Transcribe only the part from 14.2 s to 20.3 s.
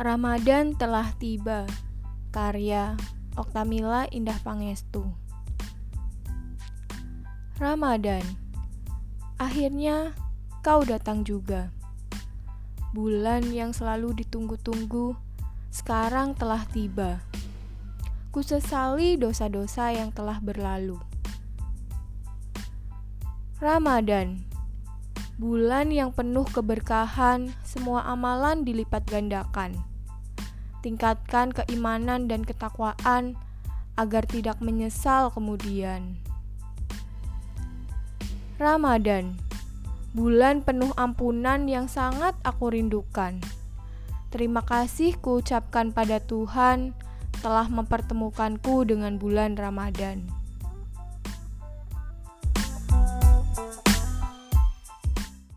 ditunggu-tunggu sekarang telah tiba. Kusesali dosa-dosa yang